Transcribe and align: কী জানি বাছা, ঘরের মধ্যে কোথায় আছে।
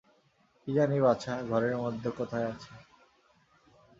কী 0.61 0.71
জানি 0.73 0.97
বাছা, 0.99 1.33
ঘরের 1.43 1.75
মধ্যে 1.77 2.09
কোথায় 2.11 2.47
আছে। 2.47 2.71